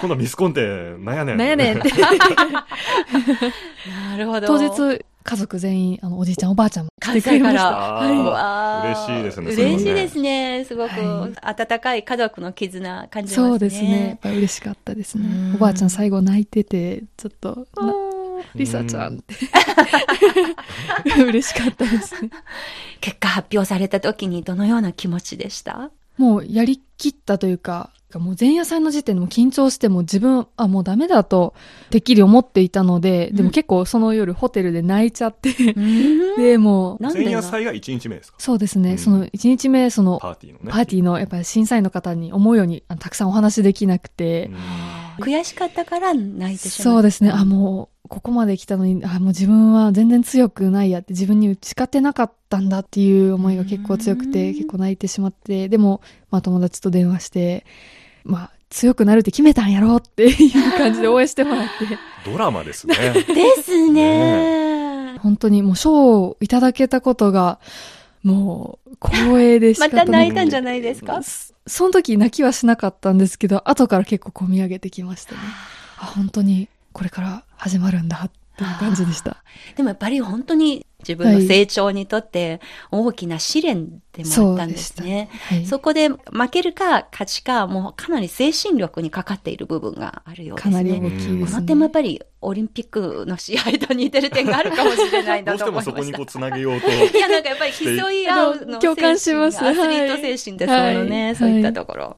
[0.02, 1.38] 今度ミスコンってなんやねん。
[1.38, 1.90] なんやねんって。
[4.12, 4.46] なるほど。
[4.48, 7.62] 当日、家族全員、あの、おじいちゃんおばあちゃんも来関てくれました。
[7.62, 7.78] 西から。
[7.94, 10.66] はいわー嬉しいですね嬉しいですね。
[10.66, 13.48] すごくは温かい家族の絆感じますね。
[13.50, 14.08] そうですね。
[14.08, 15.56] やっぱり嬉しかったですうんね。
[15.56, 17.94] おばあちゃん最後泣いてて、ちょっと、な
[18.56, 19.36] リサちゃんって。
[21.28, 22.30] 嬉しかったですね。
[23.02, 25.92] 結果発表された時にどのような気持ちでした？
[26.18, 31.54] もうやりきったというか、もう前夜祭の時点でも緊張しても自分、あ、もうダメだと、
[31.90, 35.54] てっきり思っていたので、でも結構その夜ホテルで泣いちゃって、
[36.38, 38.38] で、もう、なんで前夜祭が1日目ですか？
[38.40, 38.98] そうですね、うん。
[38.98, 40.72] その1日目、その、パーティーのね。
[40.72, 44.50] パーティーの、やっぱり審査員の方に思うように、あのたくさんお話できなくて、
[45.20, 46.96] 悔しかったから泣いてしまう。
[46.96, 47.32] そうですね。
[47.32, 56.02] あ、もう、ここまで来たのに、あ、もう自分は全然強くないやって、自分に打ち勝てなかったんだっていう思いが結構強くうて、ん結構泣いてしまって、でも、
[56.32, 57.66] まあ友達と電話して、
[58.24, 61.72] まあ、強くなるって決めたんやろっていう感じで応援してもらって、
[62.30, 62.96] ドラマですね。
[63.28, 65.18] ですね。
[65.20, 67.60] 本当にもう賞をいただけたことが、
[68.24, 71.22] もう、光栄でしかまた泣いたんじゃないですか？
[71.68, 75.40] その時泣きはしなかったんですけど、後から結構込み上げてきましたね。
[76.00, 79.44] あ、本当にこれから始まるんだっていう感じでした。
[79.76, 82.60] でもやっぱり本当に自分の成長にとって
[82.92, 85.30] 大きな試練でもあったんですね。
[85.50, 90.76] はい、そこで負けるか勝ちか、もうかなり精神力にかかっている部分があるようですね。
[90.76, 91.46] かなり大きいですね。
[91.46, 95.92] この点もやっぱりオリンピックの試合と似てる点があるかもしれないんどうしてだと思いました。
[95.92, 96.90] もそこにこうつなげようと。
[96.90, 102.18] いや、なんかやっぱり 競い合うの共感しますアスリート精神ですものね、はいそういったところ。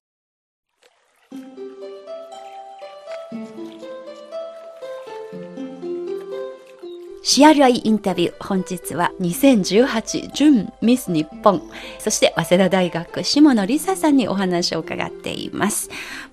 [7.24, 8.34] CRI インタビュー。
[8.40, 11.62] 本日は2018準ミス日本。
[12.00, 15.90] そして、早稲田大学下野梨沙さんにお話を伺っています。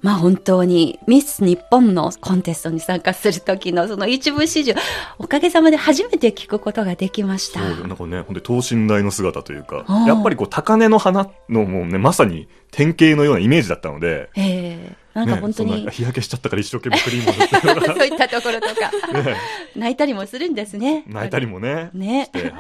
[0.07, 4.77] まあ本当にミス日本のコンテストに参加する時のその一部始終、
[5.19, 7.59] おかげさまで初めて聞くことができました。
[7.59, 19.37] そうなんかね、ほんで等身大の姿というかやっぱりこう高根の花のもうね、まさに典型のようなイメージだったので、ええなんか本当に、ね日焼けしちゃったから一生懸命クリームを塗ってそういったところとか、が ね、
[19.75, 21.03] 泣いたりもするんですね。
[21.09, 22.53] 泣いたりもね、ねはい。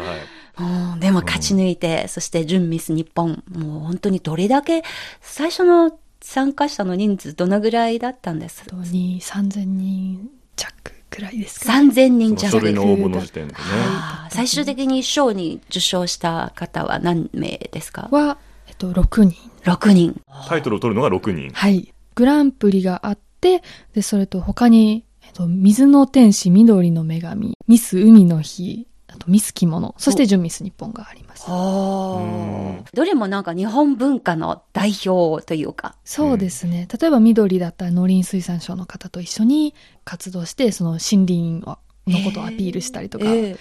[0.58, 4.82] うんでも勝ち抜いて、そして準ミス日本、もう本当にどれだけ、
[5.20, 5.96] 最初の
[6.28, 8.66] 参加者の人数どのぐらいだったんです？
[8.66, 10.72] とに3000人弱
[11.08, 12.72] くらいですか、?3000 人弱。
[12.72, 13.60] の応募の時点でね。
[14.30, 18.08] 最終的に賞に受賞した方は何名ですか？
[18.10, 19.50] は、えっと、6人。
[19.62, 20.20] ?6 人。
[20.48, 21.52] タイトルを取るのが6人。
[21.52, 21.94] はい。
[22.16, 23.62] グランプリがあって、
[23.94, 31.44] で、それと他に、えっと、水の天使、緑の女神、ミス海の日、あとミス着物、そして準ミス日本があります。
[31.48, 35.96] はどれもなんか日本文化の代表というか。
[36.04, 36.88] そうですね。
[37.00, 43.56] 例えば緑だったら農林水産省の方と一緒に活動して、その森林をのことをアピールしたりとか、ええ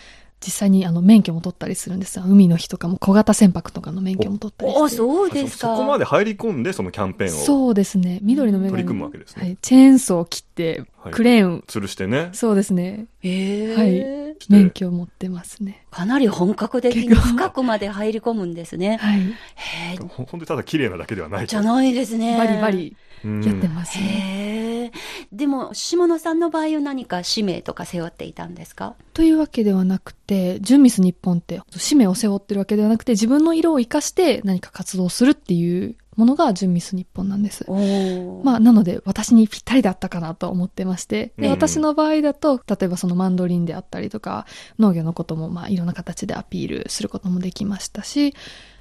[0.46, 2.26] 実際にあの免許も取ったりするんですよ。
[2.28, 4.82] 海の日とかも小型船舶とかの免許も取ったりして。
[4.82, 5.70] お、そうですか。
[5.70, 7.46] そそこまで入り込んで、そのキャンペーンを。
[7.46, 8.20] そうですね。
[8.22, 8.72] 緑の女神。
[8.72, 9.58] 取り組むわけですねはい。
[9.60, 12.30] チェーンソーを切って、はいクレーン、吊るしてね。
[12.34, 13.06] そうですね。
[13.24, 14.36] ええはい。
[14.50, 15.86] 免許を持ってますね。
[15.92, 18.98] かなり本格的に深くまで入り込むんですね。
[18.98, 19.20] はい。
[19.20, 21.42] へえ、ほほんでただ綺麗なだけではない。
[21.42, 21.48] と。
[21.48, 21.94] じゃない。
[21.94, 22.38] ですね。
[22.38, 24.04] バリバリうんやってますね。
[24.04, 24.92] へえ。
[25.32, 28.96] でも、下野さんの場合は何か使命とか背負っていたんですか？
[29.14, 37.66] というわけではなくて、ジュンミス日本って使命を背負ってるわけではなくて、自分の色を活かして何か活動するっていうものがジュンミス日本なんです。
[37.68, 41.52] おまあ、なので、私にぴったりだったかなと思ってまして、で、うん。
[41.52, 44.46] 私の場合だと、例えばそのマンドリンであったりとか、
[44.80, 48.34] 農業のことも、まあ、いろんな形でアピールすることもできましたし、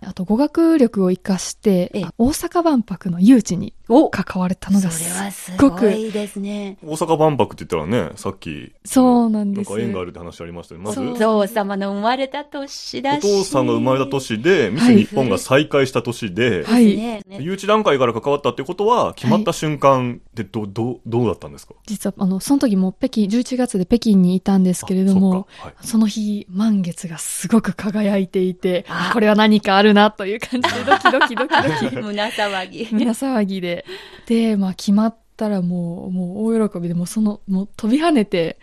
[0.07, 4.09] あと語学力を活かしてええ、大阪万博の誘致にお。
[4.11, 6.79] 関われたのがすごくごいですね。
[6.83, 9.71] 大阪万博って言ったらね、さっき、そうなんです。
[9.71, 10.87] なんか縁があるって話ありましたよね。
[10.87, 13.21] まず、お父様の生まれた年だおし。
[13.21, 16.95] 父さんが生まれた年で、ミス日本が再開した年で、はい。
[16.95, 17.23] 誘
[17.55, 21.75] 致段階から関わったってことは、決まった瞬間でど、どう、どうだったんですか？
[21.87, 25.75] 実は、あの、その時も北京、11月で北京にいたんですけれどあも、そはい。
[25.87, 32.88] その日、満月がすごく輝いていてあ、これは何かあるなという感じで、 ドキドキドキドキ、胸騒ぎ。
[32.90, 33.85] 胸騒ぎで。
[34.26, 38.59] で、まあ決まったらもう、もう大喜びで、もうその、もう飛び跳ねて、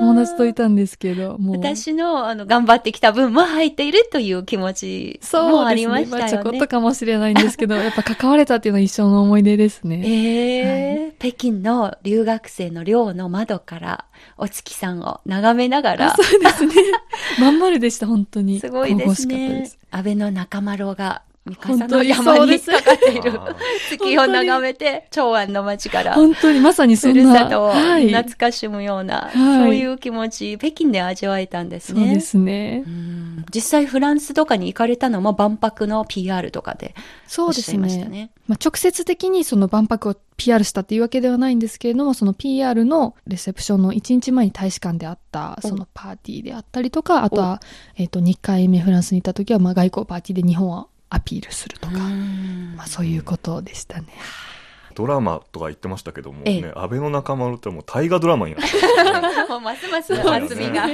[0.00, 1.56] 友達といたんですけど、もう。
[1.58, 6.06] 私の、あの、頑張ってきた分も入っているという気持ちそうもありですね。
[6.06, 6.20] ましたよね。
[6.20, 10.02] まあちょこっとかもしれないんですけど、 やっぱ関われたっていうのは一生の思い出ですね。
[10.04, 14.04] ええ北京の留学生の寮の窓から
[14.38, 16.74] お月さんを眺めながら、そうですね。
[17.38, 18.58] まん丸でした、本当に。
[18.60, 19.78] すごいです神々しかったねです。
[19.90, 21.22] 安倍の中丸が
[21.58, 23.32] 本当に山にかかっている
[23.88, 27.32] 月を眺めて、長安の街から、本当にまさにそふんな。
[27.32, 28.08] るさとをはい。
[28.08, 32.04] 懐かしむような、いそういう気持ち、北京で味わえたんですね。
[32.04, 32.90] そうですねう。
[32.90, 36.94] ん実際フランスとかに行かれたのも万博の PR とかで
[37.26, 38.04] そうですね。
[38.04, 38.30] ね。
[38.46, 47.60] まあ、直接的にその万博を PR したっていうわけではないんですけれども、その PR のレセプションの1日前に大使館であった、おそのパーティーであったりとか、あとは、
[47.96, 54.06] えっ、と、2回目フランスに行った時は、まあ、外交パーティーで日本をアピールするとか、うんまあ、そういうことでしたね。
[54.94, 56.62] ドラマとか言ってましたけども、ええ。
[56.62, 60.88] ね、安倍の仲間ってもう大河ドラマになってるもうますます厚みが。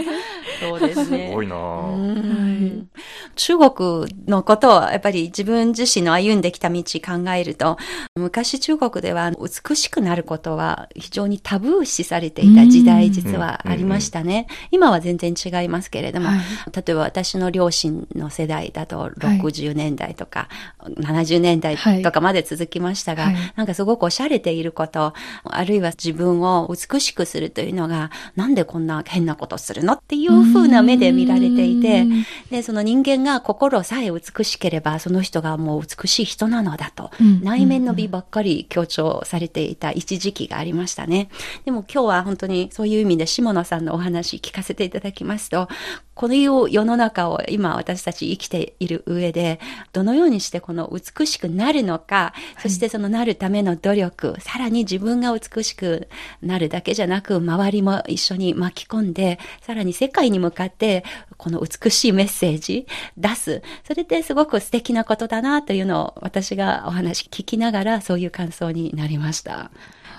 [0.61, 1.31] そうですすね。
[1.33, 1.95] ごいなうぁ。
[1.97, 2.89] ん
[3.35, 7.77] 中国のことをやっぱり自分自身の歩んできた道考えると、
[8.17, 14.47] 昔中国では美しくなることは非常にタブー視されていた時代実はありましたね。
[14.71, 16.39] 今は全然違いますけれども、はい。
[16.75, 20.49] 例えば私の両親の世代だと60年代とか、
[20.83, 23.37] 70年代とかまで続きましたが、はい。
[23.57, 41.29] なんかすごくおしゃれていること、あるいは自分を美しくするというのが、なんでこんな変なことするのっていう風な目で見られていてうん、で、その人間が心さえ美しければ、その人がもう美しい人なのだと、うん内面の美ばっかり強調されていた一時期がありましたね。
[41.65, 45.69] でも今日は本当にそういう意味で下野さんのお話聞かせていただきますと、
[46.17, 49.61] この世の中を今私たち生きている上で、
[49.93, 56.09] どのようにしてこの美しくなるのか、そしてそのなるための努力、さらに自分が美しく
[56.41, 61.05] なるだけじゃなく、周りも一緒に巻き込んで、さらに世界に向かって、
[61.37, 62.87] この美しいメッセージ
[63.19, 63.63] 出す。
[63.87, 69.71] それってすごく素敵なことだなというのを私がお話聞きながらそういう感想になりました。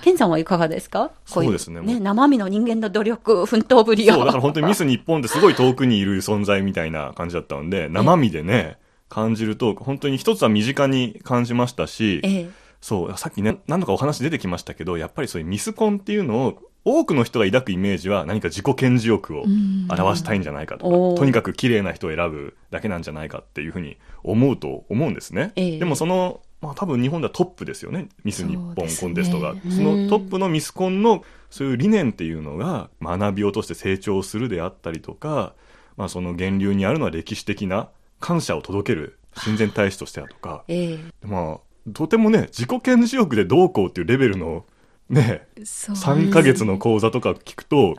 [0.08, 1.12] ケンさんはいかがですか？
[1.34, 1.82] こいそうですね。
[1.82, 4.14] ね、生身の人間の努力、奮闘ぶりを。
[4.14, 8.78] そう、だから本当にミス日本ってすごい遠くにいる存在みたいな感じだったので、生身でね、
[9.10, 12.50] 感じると、本当に一つは身近に感じましたし、ええ。
[12.80, 19.88] そう、さっきね、何度かお話出てきましたけど、やっぱりそういうミスコンっていうのを、多くの人が抱くイメージは何か自己顕示欲をうん。
[19.90, 25.52] 表したいんじゃないかとか、とにかく綺麗な人を選ぶだけなんじゃないかっていうふうに思うと思うんですね。
[25.58, 25.80] ええ。
[25.80, 28.10] でもその、まあ多分日本ではトップですよね。
[28.24, 29.54] ミス日本コンテストが。
[29.54, 35.54] そ,、ねのトップのミスコンのそういう理念っていうのが学びを通して成長するであったりとか、
[35.96, 37.90] まあその源流にあるのは歴史的な
[38.20, 44.66] 感謝を届ける親善大使としてだとか、ええまあ、とてもね、自己顕示欲でどうこうっていうレベルの、
[45.10, 47.96] ね、そう3ヶ月の講座とか聞くと、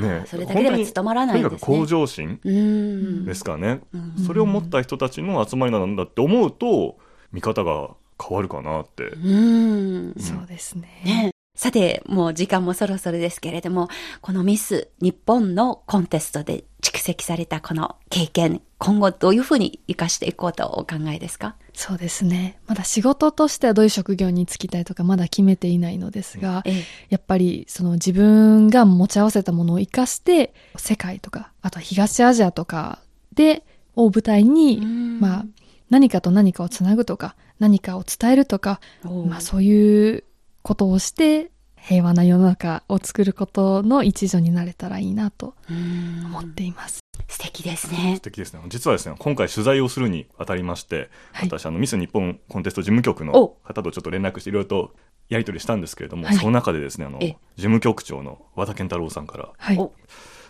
[0.00, 1.42] ね、それだけでは務まらないね。
[1.42, 3.24] とにかく向上心うん。
[3.24, 6.96] ですからね、うんそれを持った人たちの集まりなんだって思うと、
[7.32, 9.04] 見方が変わるかなって。
[9.04, 10.14] うん。
[10.18, 10.88] そうですね。
[11.04, 11.30] ね。
[11.54, 13.88] さて、もう時間もそろそろですけれども、
[14.20, 21.56] このミス日本のコンテストで蓄積されたこの経験、今後どういうふうに活かしていこうとお考えですか？
[21.74, 22.60] そうですね。
[22.68, 26.84] まだ仕事としてはどういう職業に就きたいとかまだ決めていないのですが、ええ。
[27.08, 33.00] やっぱりその自分が持ち合わせたものを活かして、世界とか、あとは東アジアとか
[33.34, 33.64] で、
[33.96, 35.44] を舞台に、うんまあ、
[35.90, 38.80] 何かと何かをつなぐとか、何かを伝えるとか、
[39.26, 40.24] まあそういう
[40.62, 47.00] ことをして、平和な世の中を作ることの一助になれたらいいなとうん思っています。
[47.28, 48.22] 素敵ですね素。
[48.22, 48.60] 敵ですね。
[48.68, 54.94] 実はですね、今回取材をするにあたりまして、はい私、あの、ミス日本コンテスト事務局のお方とちょっと連絡していろいろと
[55.28, 59.90] やり取りしたんですけれども、はいその中でですね、あの、え事務局長の和田健太郎さんから、はい。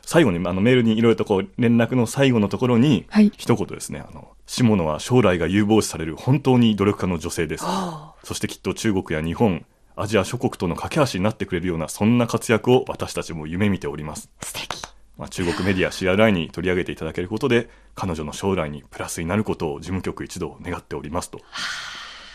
[0.09, 3.31] お最後にあのメールにいろいろとこう連絡の最後のところに、はい。
[3.37, 7.65] 一言ですね、あの、下野は将来が有望視される本当に努力家の女性です。
[7.67, 9.67] おそしてきっと中国や日本、
[9.97, 14.31] アジア諸国との架け橋になってくれるような、そんな活躍を私たちも夢見ております。
[14.41, 14.83] 素敵。
[15.19, 21.41] まあ、中国メディア CRI に取り上げていただけることで、彼女の将来にプラスになることを事務局一同願っておりますと。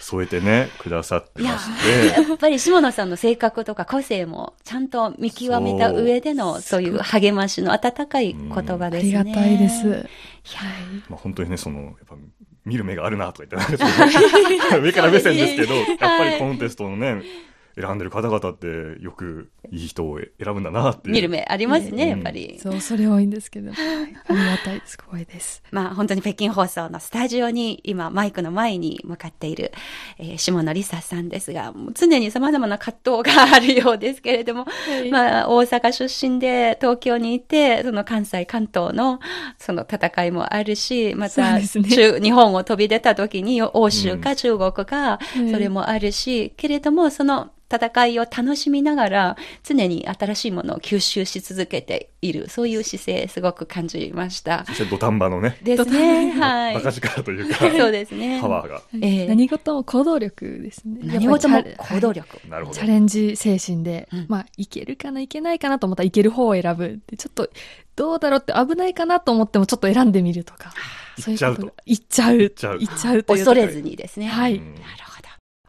[0.04, 2.20] 添えてね、くださってまして。
[2.22, 9.12] やっぱり下野さんの性格とか個性もちゃんと見極めた上でのそういう励ましの温かい言葉あですね。
[9.12, 9.88] りがたいです。
[9.88, 10.00] いや
[11.08, 12.16] まあ、本当にね、その、やっぱ、
[12.66, 13.78] 見る目があるなとか言って、
[14.80, 17.24] 上から目線ですけど、やっぱりコンテストのね、
[17.80, 21.10] 選んでる方々ってよくいい人を選ぶんだなって。
[21.10, 22.60] 見る目ありますね、うんやっぱり。
[22.62, 23.72] そう、それ多いんですけど。
[23.72, 23.78] はい
[24.26, 24.98] ありがたいです。
[24.98, 25.64] 光栄です。
[25.72, 29.72] まあ本当に北京放送のスタジオに今マイクの前に向かっている、
[30.18, 34.66] えー下野梨沙さんですが、もう常に様々な葛藤があるようですけれども、
[35.06, 39.20] いまあ大阪出身で東京にいて、その関西関東の
[39.58, 54.66] その戦いもあるし、また、ね中日本を飛び出た時に欧州か中国か、うんそれもあるし、けれどもその戦いを楽しみながら常に新しいものを吸収し続けている、そういう姿勢すごく感じました。
[54.66, 56.32] そして土壇場のね、ですね。
[56.32, 56.74] はい。
[56.76, 58.40] バカ力というか、そうですね。
[58.42, 58.82] パワーが。
[59.02, 61.00] ええ何事も行動力ですね。
[61.04, 62.40] 何事も行動力。
[62.48, 62.88] なるほどチャ。
[62.88, 67.50] レンジ精神で、うんまあ、いけるかな、いけないかなと思ったらいける方を選ぶちょっと、
[67.96, 70.74] どうだろうって危ないかなと思ってもちょっと選んでみるとか。
[71.18, 71.74] 行っちゃうと。
[71.86, 72.38] 行っちゃう。
[72.38, 74.28] 行っちゃうっちゃうという恐れずにですね。
[74.28, 75.03] はいうんなるほど。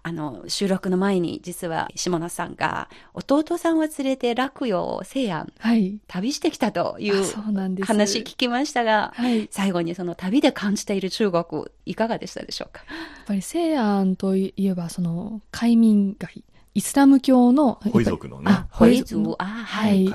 [0.07, 5.99] あの、収録の前に実は下野さんが弟さんを連れて落葉西安はい。
[6.07, 7.87] 旅してきたといあうそうなんです。
[7.87, 9.39] 話聞きましたが、はい。
[9.39, 12.83] やっ最後にその旅で感じている中国いかがでしたでしょうか？
[13.27, 20.07] ぱり西安といえば、その、海民街、イスラム教の、ホイ族のねあ、ホイ族族、あははい。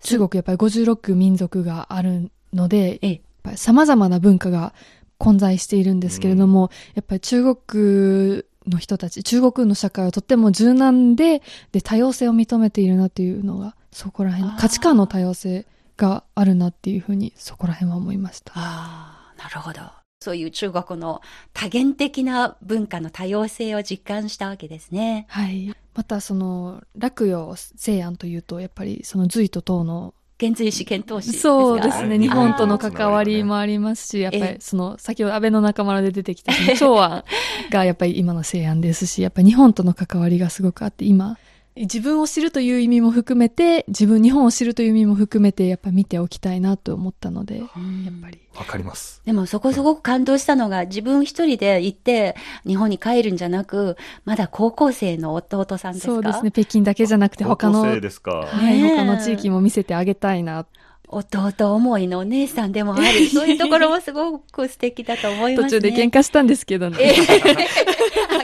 [0.00, 4.74] 中国やっぱり56民族があるので、ええやっぱり様々な文化が
[5.18, 18.52] 混在しているんですけれども、やっぱり中国の人たち、中国の社会はとっても柔軟で、で、多様性を認めているなっていうのが、そこら辺価値観の多様性があるなっていうふうに、そこら辺は思いました。
[18.54, 19.80] ああ、なるほど。
[20.20, 21.20] そういう中国の
[21.52, 25.26] 多元的な文化の多様性を実感したわけですね。
[25.28, 25.74] はい。
[25.94, 32.18] またその、落葉西安というと、やっぱりその隋と唐の現在試験投資ですかそうですね。
[32.18, 37.24] 日本との関わりもありますし、やっぱええりその、先ほど安倍の仲間で出てきた、その長安
[37.70, 41.38] がやっぱり今の西安ですし、やっぱり日本との関わりがすごくあって、今、
[41.76, 48.38] 自分を知るという意味も含めて、自分、日本を知るという意味も含めて、やっぱ見ておきたいなと思ったので、やっうんぱり。
[48.56, 49.20] わかります。
[49.26, 52.34] でもそこすごく感動したのが、自分一人で行って、
[52.66, 56.12] 日本に帰るんじゃなく、まだ高校生の弟さんですか？
[56.14, 56.50] そうですね。
[56.50, 58.48] 北京だけじゃなくて、他の、高校はい、生ですか。
[58.62, 60.64] ねえ他の地域も見せてあげたいな。
[61.08, 63.28] 弟思いのお姉さんでもある。
[63.28, 65.80] そういうところもすごく素敵だと思いますね。
[65.80, 66.98] 途中で喧嘩したんですけどね。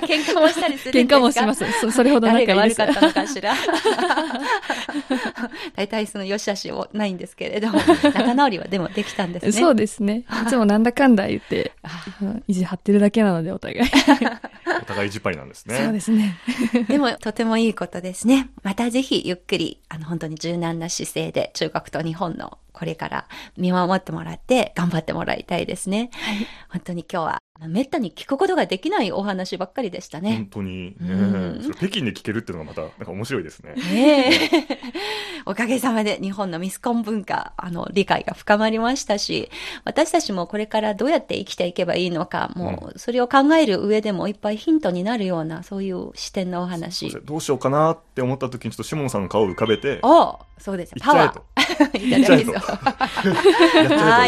[0.06, 1.16] 喧嘩もしたりするんですか？
[1.16, 1.64] 喧嘩もします。
[1.80, 3.08] そそれほど仲いいです誰が悪か。
[3.08, 3.54] ったのかしら？
[5.76, 7.78] 大体その良し悪しはないんですけれども、
[8.14, 9.52] 仲直りはでもできたんですね。
[9.52, 10.24] そうですね。
[10.44, 11.72] いつもなんだかんだ言って、
[12.20, 13.80] うん意地張ってるだけなので、お互い。
[14.82, 15.76] お互いじっぱりなんですね。
[15.78, 16.36] そうですね。
[16.88, 18.48] でも、とてもいいことですね。
[18.62, 26.10] またぜひ、ゆっくり、あの、本当に柔軟な姿勢で、中国と日本のこれから見守ってもらって、頑張ってもらいたいですね。
[26.68, 30.46] 本当に今日は、めったに聞くことができないお話ばっかりでしたね本。
[30.46, 33.74] 当にね、うん北京で聞けるっていうのがまたなんか面白いですね。
[33.92, 34.32] ねえ。
[35.44, 39.50] おかげさまで日本のミスコン文化、あの、理解が深まりましたし、
[39.84, 47.10] 私たちもこれからどうやって生きていけばいいのか、もう、それを考える上でもいっぱいヒントになるような、そういう視点のお話。
[47.24, 50.94] どうしようかなって思った時にちょっとシモンさんの顔を浮かべて、おそうです。
[51.00, 52.52] パワ行っちゃえ やっちゃえと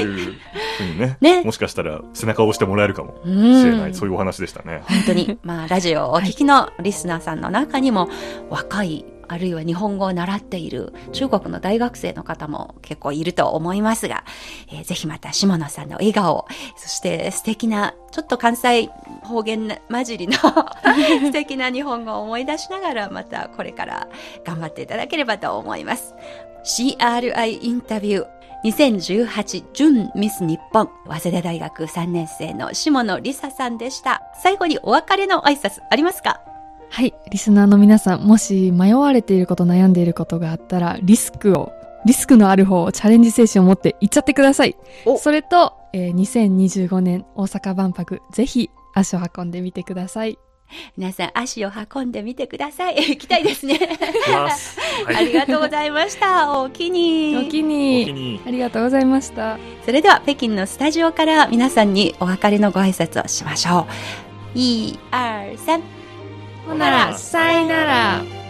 [0.09, 0.35] いう
[0.79, 1.43] ふうにねね。
[1.45, 3.61] もしかしたら背中を押してもらえるかもうん。
[3.61, 4.83] しれない、そういうお話でしたね。
[4.89, 8.09] 本当に、まあ、ラジオをお聞きのリスナーさんの中にも、
[8.51, 14.25] 若い、あるいは日本語を習っている中国の大学生の方も結構いると思いますが、
[14.73, 16.47] えーぜひまた下野さんの笑顔、
[16.77, 18.89] そして素敵な、ちょっと関西
[19.23, 20.35] 方言混じりの
[21.25, 24.09] 素敵な日本語を思い出しながら、またこれから
[24.45, 26.15] 頑張っていただければと思います。
[26.65, 28.27] CRI インタビュー。
[28.65, 34.23] 2018準ミス日本早稲田大学3年生の下野梨沙さんでした。
[34.43, 36.41] 最後にお別れの挨拶ありますか？
[36.95, 37.13] はい。
[37.29, 41.73] リスナーの皆さん、もし迷われていること、悩んでいることがあったら、リスクを、
[42.07, 45.19] リスクのある方をチャレンジ精神を持って行っちゃってくださいお。
[45.19, 50.39] それと、えー2025年大阪万博、ぜひ足を運んでみてください。
[50.97, 52.95] 皆さん足を運んでみてください。
[53.11, 53.75] 行きたいですね。
[53.75, 54.79] いきます。
[55.05, 55.17] はい。
[55.17, 56.53] ありがとうございました。
[56.53, 57.37] おおきに。
[57.37, 59.59] お気おに気にありがとうございました。
[59.85, 63.85] それでは北京のスタジオから皆さんにお別れのご挨拶をしましょう。
[64.55, 66.04] 一、二、三。
[66.67, 68.44] ほなら、さいなら。